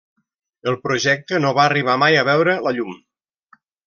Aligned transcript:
El 0.69 0.77
projecte 0.85 1.41
no 1.45 1.51
va 1.57 1.65
arribar 1.69 1.97
mai 2.05 2.17
a 2.21 2.23
veure 2.31 2.57
la 2.69 2.73
llum. 2.79 2.97